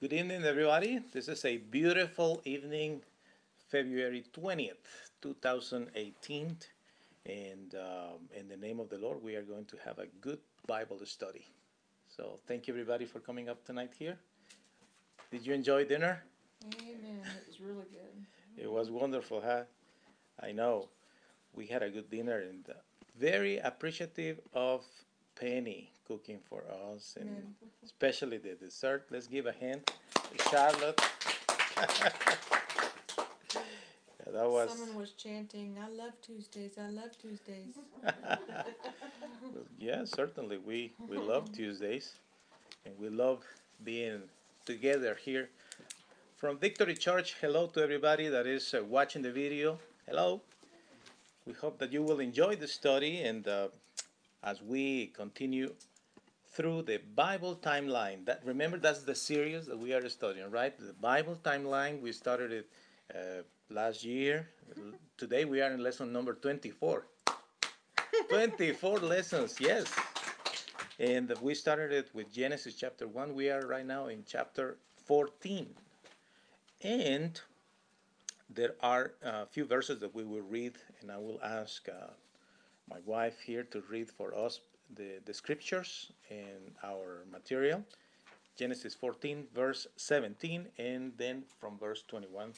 [0.00, 1.00] Good evening, everybody.
[1.12, 3.02] This is a beautiful evening,
[3.68, 4.86] February 20th,
[5.20, 6.56] 2018.
[7.26, 10.38] And um, in the name of the Lord, we are going to have a good
[10.68, 11.46] Bible study.
[12.06, 14.16] So, thank you, everybody, for coming up tonight here.
[15.32, 16.22] Did you enjoy dinner?
[16.64, 17.22] Amen.
[17.36, 18.24] It was really good.
[18.56, 19.64] It was wonderful, huh?
[20.40, 20.90] I know.
[21.52, 22.74] We had a good dinner and uh,
[23.18, 24.84] very appreciative of
[25.40, 26.62] Penny cooking for
[26.92, 29.06] us and especially the dessert.
[29.10, 31.00] Let's give a hand to Charlotte.
[34.26, 37.78] Yeah, that was Someone was chanting, I love Tuesdays, I love Tuesdays.
[39.78, 42.14] yeah, certainly we we love Tuesdays
[42.84, 43.42] and we love
[43.84, 44.22] being
[44.66, 45.48] together here.
[46.36, 49.78] From Victory Church, hello to everybody that is uh, watching the video.
[50.06, 50.42] Hello.
[51.46, 53.68] We hope that you will enjoy the study and uh,
[54.42, 55.72] as we continue
[56.50, 58.24] through the Bible timeline.
[58.24, 60.76] That remember that's the series that we are studying, right?
[60.78, 62.00] The Bible timeline.
[62.00, 62.68] We started it
[63.14, 64.48] uh, last year.
[65.16, 67.06] Today we are in lesson number 24.
[68.30, 69.94] 24 lessons, yes.
[70.98, 73.34] And we started it with Genesis chapter 1.
[73.34, 75.68] We are right now in chapter 14.
[76.82, 77.40] And
[78.50, 82.08] there are a few verses that we will read, and I will ask uh,
[82.88, 84.60] my wife here to read for us
[84.96, 87.84] the, the scriptures and our material.
[88.56, 92.52] Genesis 14, verse 17, and then from verse 21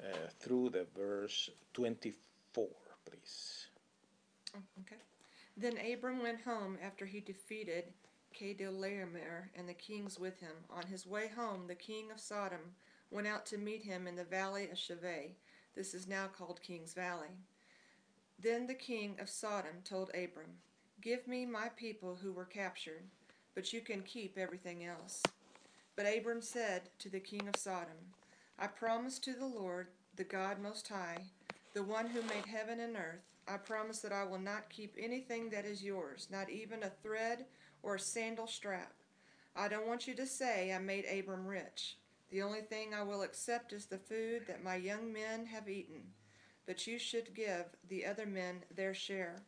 [0.00, 0.06] uh,
[0.38, 2.66] through the verse 24,
[3.04, 3.66] please.
[4.54, 5.00] Oh, Okay.
[5.56, 7.84] Then Abram went home after he defeated
[8.38, 10.52] Kedorlaomer and the kings with him.
[10.70, 12.60] On his way home, the king of Sodom
[13.10, 15.30] went out to meet him in the valley of Shaveh.
[15.74, 17.30] This is now called King's Valley.
[18.38, 20.58] Then the king of Sodom told Abram,
[21.00, 23.04] Give me my people who were captured,
[23.54, 25.22] but you can keep everything else.
[25.96, 28.12] But Abram said to the king of Sodom,
[28.58, 31.24] I promise to the Lord, the God Most High,
[31.72, 35.50] the one who made heaven and earth, I promise that I will not keep anything
[35.50, 37.46] that is yours, not even a thread
[37.82, 38.92] or a sandal strap.
[39.54, 41.96] I don't want you to say I made Abram rich.
[42.30, 46.02] The only thing I will accept is the food that my young men have eaten.
[46.66, 49.42] But you should give the other men their share.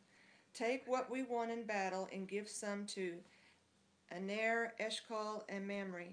[0.53, 3.15] Take what we won in battle and give some to
[4.11, 6.05] Aner, Eshcol, and Mamre.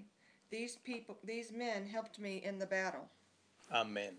[0.49, 3.07] These people, these men helped me in the battle.
[3.71, 4.15] Amen.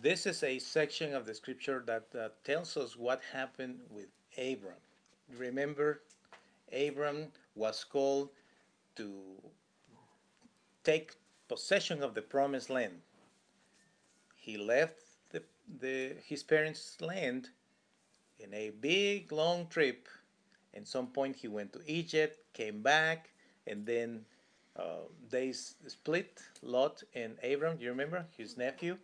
[0.00, 4.74] This is a section of the scripture that uh, tells us what happened with Abram.
[5.38, 6.02] Remember,
[6.72, 8.30] Abram was called
[8.96, 9.12] to
[10.84, 11.14] take
[11.48, 13.00] possession of the promised land.
[14.36, 15.42] He left the,
[15.80, 17.50] the, his parents' land
[18.38, 20.08] in a big long trip.
[20.74, 23.30] At some point, he went to Egypt, came back,
[23.66, 24.26] and then
[24.76, 27.78] uh, they split Lot and Abram.
[27.78, 28.98] Do you remember his nephew?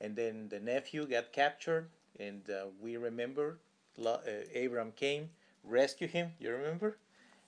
[0.00, 1.88] And then the nephew got captured,
[2.20, 3.58] and uh, we remember
[3.96, 5.30] Lo- uh, Abram came,
[5.64, 6.32] rescued him.
[6.38, 6.98] You remember?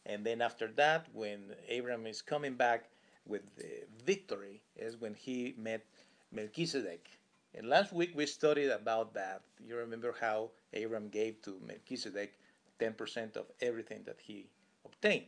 [0.07, 2.89] And then after that, when Abram is coming back
[3.27, 5.85] with the victory, is when he met
[6.33, 7.11] Melchizedek.
[7.59, 9.43] And last week we studied about that.
[9.67, 12.39] You remember how Abram gave to Melchizedek
[12.79, 14.47] 10% of everything that he
[14.85, 15.27] obtained.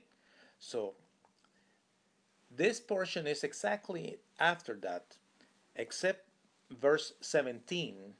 [0.60, 0.94] So
[2.48, 5.16] this portion is exactly after that,
[5.74, 6.28] except
[6.70, 8.14] verse 17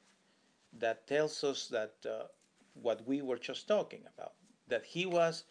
[0.77, 2.23] that tells us that uh,
[2.73, 4.33] what we were just talking about
[4.67, 5.45] that he was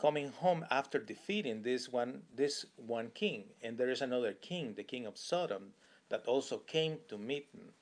[0.00, 4.82] coming home after defeating this one this one king and there is another king the
[4.82, 5.72] king of sodom
[6.08, 7.72] that also came to meet him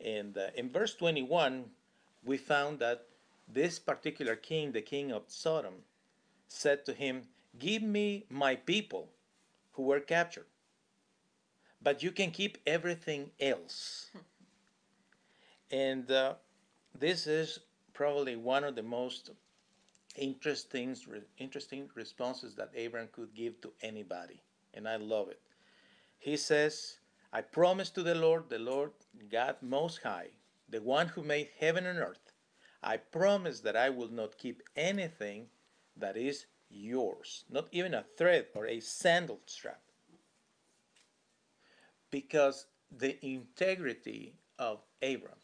[0.00, 1.64] and uh, in verse 21
[2.24, 3.06] we found that
[3.48, 5.74] this particular king the king of sodom
[6.48, 7.22] said to him
[7.58, 9.08] give me my people
[9.72, 10.46] who were captured
[11.82, 14.10] but you can keep everything else
[15.70, 16.34] and uh,
[16.98, 17.58] this is
[17.92, 19.30] probably one of the most
[20.16, 20.96] interesting
[21.38, 24.40] interesting responses that Abraham could give to anybody,
[24.74, 25.40] and I love it.
[26.18, 26.98] He says,
[27.34, 28.92] "I promise to the Lord, the Lord
[29.28, 30.30] God Most High,
[30.68, 32.32] the one who made heaven and earth,
[32.80, 35.50] I promise that I will not keep anything
[35.96, 39.82] that is yours, not even a thread or a sandal strap,
[42.08, 45.40] because the integrity of Abram."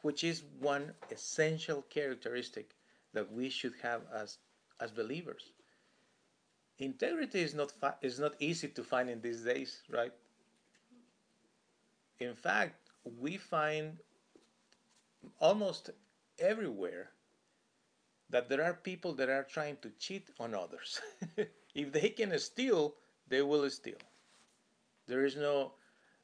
[0.00, 2.74] which is one essential characteristic
[3.12, 4.38] that we should have as
[4.80, 5.52] as believers.
[6.78, 7.72] Integrity is not
[8.02, 10.12] is not easy to find in these days, right?
[12.20, 13.98] In fact, we find
[15.40, 15.90] almost
[16.38, 17.10] everywhere
[18.30, 21.00] that there are people that are trying to cheat on others.
[21.74, 22.94] if they can steal,
[23.26, 23.98] they will steal.
[25.06, 25.72] There is no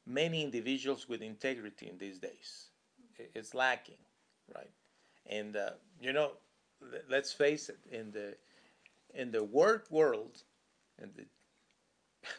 [0.06, 2.68] many individuals with integrity in these days.
[3.34, 4.02] It's lacking,
[4.54, 4.70] right?
[5.26, 5.70] And uh,
[6.00, 6.32] you know,
[7.08, 8.36] let's face it, in the
[9.14, 10.42] in the work world,
[10.98, 11.10] and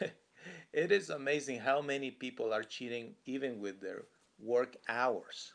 [0.72, 4.04] it is amazing how many people are cheating even with their
[4.38, 5.52] work hours.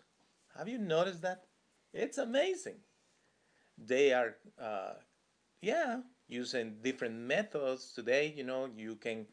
[0.57, 1.45] Have you noticed that?
[1.93, 2.77] It's amazing.
[3.77, 4.93] They are, uh,
[5.61, 8.33] yeah, using different methods today.
[8.35, 9.27] You know, you can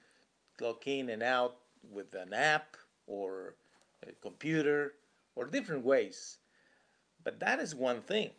[0.61, 2.77] log in and out with an app
[3.07, 3.57] or
[4.07, 4.95] a computer
[5.37, 6.39] or different ways.
[7.25, 8.33] But that is one thing.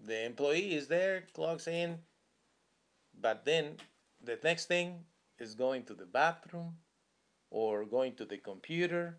[0.00, 1.98] The employee is there, clocks in,
[3.18, 3.76] but then
[4.22, 5.04] the next thing
[5.38, 6.76] is going to the bathroom
[7.50, 9.18] or going to the computer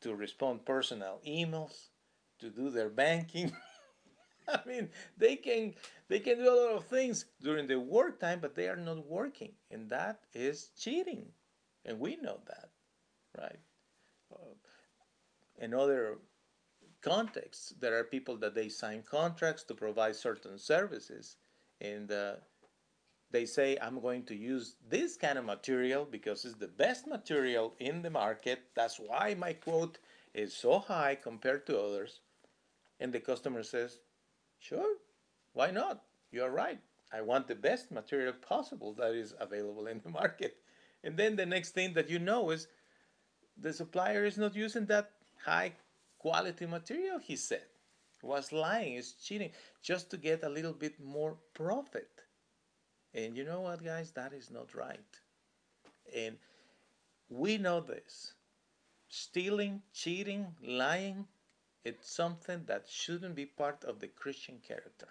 [0.00, 1.88] to respond personal emails,
[2.38, 3.52] to do their banking.
[4.48, 5.74] I mean, they can
[6.08, 9.06] they can do a lot of things during the work time, but they are not
[9.06, 11.32] working, and that is cheating,
[11.84, 12.70] and we know that,
[13.38, 13.60] right?
[14.32, 14.54] Uh,
[15.58, 16.18] in other
[17.04, 21.36] contexts, there are people that they sign contracts to provide certain services,
[21.80, 22.36] and uh,
[23.30, 27.74] they say, I'm going to use this kind of material because it's the best material
[27.78, 28.60] in the market.
[28.74, 29.98] That's why my quote
[30.32, 32.20] is so high compared to others.
[33.00, 33.98] And the customer says,
[34.58, 34.96] Sure,
[35.52, 36.04] why not?
[36.30, 36.78] You're right.
[37.12, 40.56] I want the best material possible that is available in the market.
[41.02, 42.66] And then the next thing that you know is
[43.60, 45.10] the supplier is not using that
[45.44, 45.72] high
[46.24, 47.66] quality material, he said.
[48.22, 49.50] Was lying, is cheating,
[49.82, 52.08] just to get a little bit more profit.
[53.12, 54.12] And you know what, guys?
[54.12, 55.12] That is not right.
[56.16, 56.38] And
[57.28, 58.32] we know this.
[59.08, 61.26] Stealing, cheating, lying,
[61.84, 65.08] it's something that shouldn't be part of the Christian character.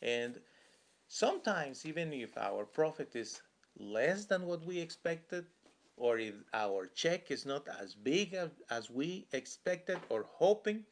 [0.00, 0.40] And
[1.06, 3.42] sometimes, even if our profit is
[3.78, 5.44] less than what we expected,
[5.96, 10.84] or if our check is not as big as, as we expected or hoping,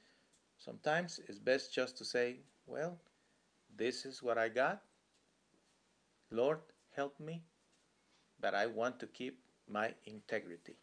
[0.59, 2.37] sometimes it's best just to say,
[2.67, 2.99] well,
[3.77, 4.83] this is what I got.
[6.31, 6.61] Lord,
[6.97, 7.43] help me,
[8.41, 10.77] but I want to keep my integrity.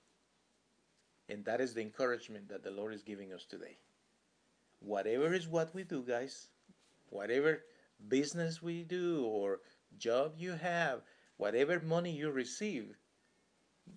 [1.30, 3.78] And that is the encouragement that the Lord is giving us today.
[4.80, 6.48] Whatever is what we do, guys,
[7.10, 7.64] whatever
[8.08, 9.60] business we do or
[9.98, 11.02] job you have,
[11.38, 12.98] whatever money you receive,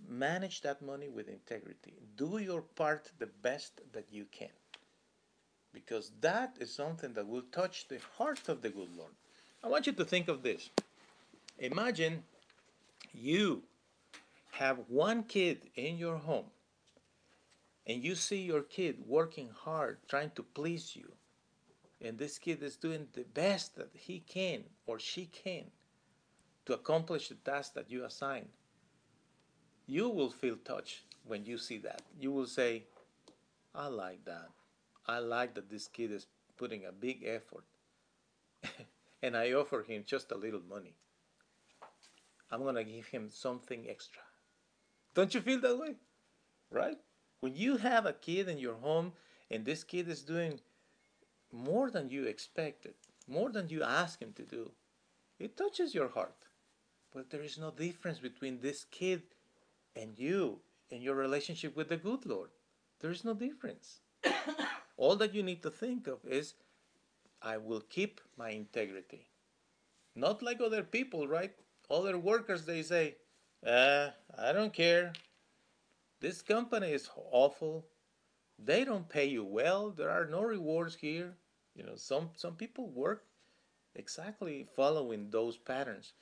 [0.08, 1.94] manage that money with integrity.
[2.16, 4.48] Do your part the best that you can.
[5.72, 9.12] Because that is something that will touch the heart of the good Lord.
[9.62, 10.70] I want you to think of this.
[11.58, 12.22] Imagine
[13.12, 13.62] you
[14.52, 16.46] have one kid in your home
[17.86, 21.12] and you see your kid working hard trying to please you
[22.00, 25.64] and this kid is doing the best that he can or she can
[26.66, 28.46] to accomplish the task that you assign
[29.86, 32.84] you will feel touched when you see that you will say
[33.74, 34.50] i like that
[35.06, 36.26] i like that this kid is
[36.56, 37.64] putting a big effort
[39.22, 40.94] and i offer him just a little money
[42.54, 44.22] I'm going to give him something extra.
[45.14, 45.96] Don't you feel that way?
[46.70, 46.98] Right?
[47.40, 49.12] When you have a kid in your home
[49.50, 50.60] and this kid is doing
[51.50, 52.94] more than you expected,
[53.26, 54.70] more than you ask him to do,
[55.40, 56.46] it touches your heart.
[57.12, 59.22] But there is no difference between this kid
[59.96, 60.60] and you
[60.90, 62.50] and your relationship with the good Lord.
[63.00, 64.00] There is no difference.
[64.96, 66.54] All that you need to think of is
[67.42, 69.26] I will keep my integrity.
[70.14, 71.54] Not like other people, right?
[71.90, 73.16] other workers they say
[73.66, 74.08] uh,
[74.38, 75.12] i don't care
[76.20, 77.86] this company is awful
[78.58, 81.34] they don't pay you well there are no rewards here
[81.74, 83.24] you know some some people work
[83.94, 86.12] exactly following those patterns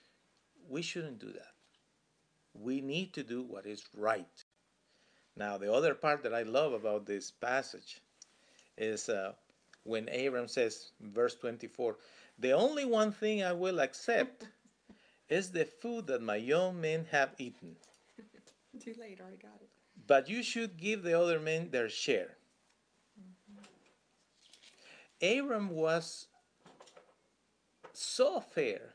[0.69, 1.55] we shouldn't do that
[2.55, 4.45] we need to do what is right
[5.37, 8.01] now the other part that i love about this passage
[8.77, 9.33] is uh,
[9.85, 11.97] when abram says verse 24
[12.39, 14.47] the only one thing i will accept
[15.33, 17.75] is the food that my young men have eaten.
[18.81, 19.69] Too late, already got it.
[20.07, 22.37] But you should give the other men their share.
[25.23, 25.39] Mm-hmm.
[25.41, 26.27] Abram was
[27.95, 28.95] so fair.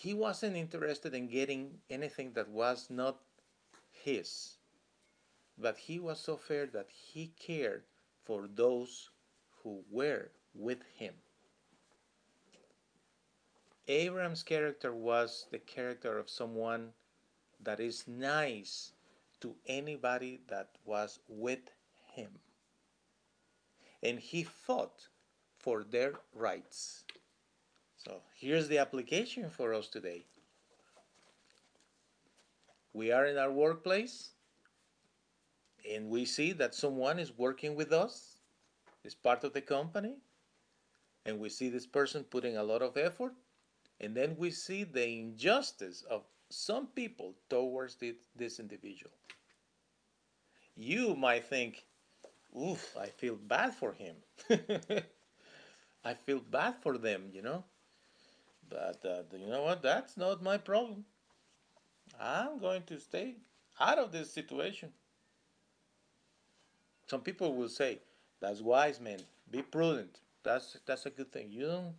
[0.00, 3.20] He wasn't interested in getting anything that was not
[3.90, 4.56] his.
[5.58, 7.82] But he was so fair that he cared
[8.24, 9.10] for those
[9.62, 11.12] who were with him.
[13.88, 16.94] Abraham's character was the character of someone
[17.62, 18.92] that is nice
[19.40, 21.72] to anybody that was with
[22.14, 22.38] him.
[24.02, 25.08] And he fought
[25.58, 27.04] for their rights.
[28.04, 30.24] So here's the application for us today.
[32.92, 34.30] we are in our workplace
[35.90, 38.36] and we see that someone is working with us,
[39.04, 40.16] is part of the company,
[41.24, 43.32] and we see this person putting a lot of effort,
[44.00, 49.12] and then we see the injustice of some people towards the, this individual.
[50.76, 51.84] You might think,
[52.58, 54.16] oof, I feel bad for him.
[56.04, 57.64] I feel bad for them, you know.
[58.70, 59.82] But uh, you know what?
[59.82, 61.04] That's not my problem.
[62.20, 63.34] I'm going to stay
[63.78, 64.92] out of this situation.
[67.08, 67.98] Some people will say,
[68.40, 69.20] "That's wise, man.
[69.50, 70.20] Be prudent.
[70.44, 71.50] That's that's a good thing.
[71.50, 71.94] You don't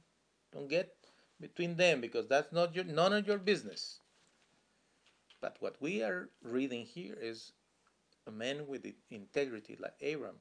[0.53, 0.95] don't get
[1.39, 3.99] between them because that's not your none of your business."
[5.41, 7.51] But what we are reading here is
[8.27, 10.37] a man with integrity like Abram.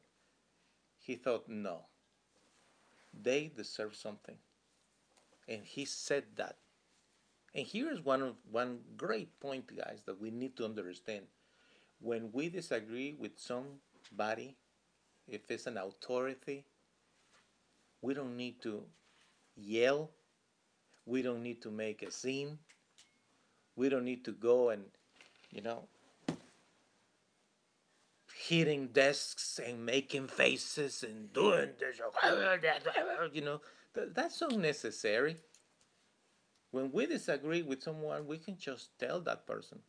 [1.00, 1.86] He thought, "No.
[3.12, 4.38] They deserve something."
[5.50, 6.56] And he said that
[7.54, 11.26] and here is one one great point, guys, that we need to understand.
[12.00, 14.56] When we disagree with somebody,
[15.26, 16.64] if it's an authority,
[18.00, 18.84] we don't need to
[19.56, 20.10] yell.
[21.06, 22.58] We don't need to make a scene.
[23.74, 24.84] We don't need to go and,
[25.50, 25.88] you know,
[28.34, 32.00] hitting desks and making faces and doing this,
[33.32, 33.60] you know,
[33.94, 35.36] that's unnecessary
[36.70, 39.80] when we disagree with someone, we can just tell that person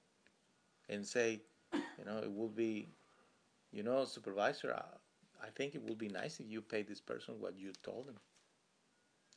[0.89, 1.41] and say,
[1.73, 2.89] you know, it will be,
[3.71, 7.35] you know, supervisor, I, I think it would be nice if you pay this person
[7.39, 8.17] what you told him.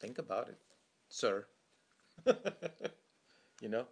[0.00, 0.58] Think about it,
[1.08, 1.46] sir.
[3.60, 3.86] you know?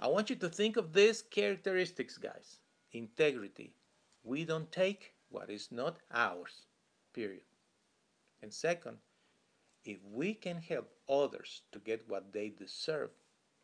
[0.00, 2.58] I want you to think of these characteristics, guys
[2.92, 3.74] integrity.
[4.22, 6.66] We don't take what is not ours,
[7.12, 7.42] period.
[8.44, 8.98] And second,
[9.86, 13.08] if we can help others to get what they deserve,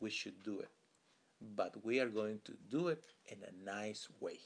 [0.00, 0.70] we should do it.
[1.54, 4.38] But we are going to do it in a nice way.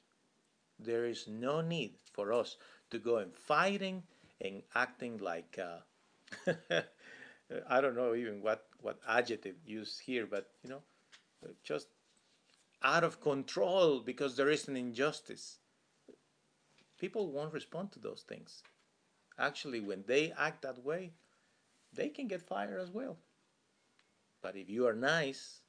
[0.76, 2.56] There is no need for us
[2.90, 4.02] to go and fighting
[4.40, 6.50] and acting like uh,
[7.70, 10.82] I don't know even what what adjective used here, but you know,
[11.62, 11.86] just
[12.82, 15.58] out of control because there is an injustice.
[16.98, 18.64] People won't respond to those things.
[19.38, 21.12] Actually, when they act that way,
[21.92, 23.16] they can get fired as well.
[24.42, 25.60] But if you are nice,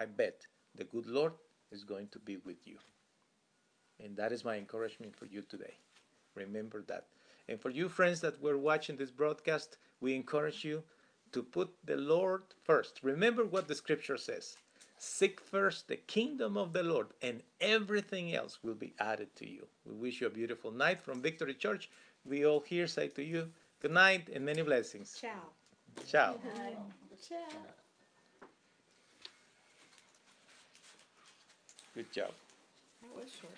[0.00, 1.32] I bet the good Lord
[1.70, 2.78] is going to be with you.
[4.02, 5.74] And that is my encouragement for you today.
[6.34, 7.06] Remember that.
[7.48, 10.82] And for you friends that were watching this broadcast, we encourage you
[11.32, 13.00] to put the Lord first.
[13.02, 14.56] Remember what the scripture says
[14.98, 19.66] Seek first the kingdom of the Lord, and everything else will be added to you.
[19.84, 21.90] We wish you a beautiful night from Victory Church.
[22.28, 23.48] We all here say to you,
[23.80, 25.16] Good night and many blessings.
[25.20, 25.30] Ciao.
[26.08, 26.34] Ciao.
[27.28, 27.38] Ciao.
[31.94, 32.32] Good job.
[33.02, 33.56] That was short.